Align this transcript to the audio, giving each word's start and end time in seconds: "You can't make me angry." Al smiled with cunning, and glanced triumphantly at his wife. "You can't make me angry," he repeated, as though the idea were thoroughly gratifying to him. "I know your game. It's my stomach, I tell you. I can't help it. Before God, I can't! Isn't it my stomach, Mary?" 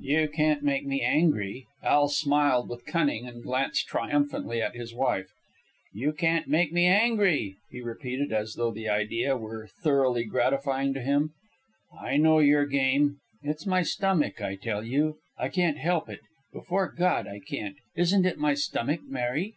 "You 0.00 0.28
can't 0.28 0.62
make 0.62 0.84
me 0.84 1.00
angry." 1.00 1.66
Al 1.82 2.06
smiled 2.08 2.68
with 2.68 2.84
cunning, 2.84 3.26
and 3.26 3.42
glanced 3.42 3.86
triumphantly 3.86 4.60
at 4.60 4.76
his 4.76 4.94
wife. 4.94 5.32
"You 5.94 6.12
can't 6.12 6.46
make 6.46 6.74
me 6.74 6.84
angry," 6.84 7.56
he 7.70 7.80
repeated, 7.80 8.34
as 8.34 8.52
though 8.52 8.70
the 8.70 8.90
idea 8.90 9.34
were 9.34 9.66
thoroughly 9.82 10.24
gratifying 10.24 10.92
to 10.92 11.00
him. 11.00 11.30
"I 11.98 12.18
know 12.18 12.38
your 12.38 12.66
game. 12.66 13.20
It's 13.42 13.64
my 13.64 13.80
stomach, 13.80 14.42
I 14.42 14.56
tell 14.56 14.84
you. 14.84 15.16
I 15.38 15.48
can't 15.48 15.78
help 15.78 16.10
it. 16.10 16.20
Before 16.52 16.92
God, 16.92 17.26
I 17.26 17.40
can't! 17.40 17.76
Isn't 17.96 18.26
it 18.26 18.36
my 18.36 18.52
stomach, 18.52 19.00
Mary?" 19.08 19.54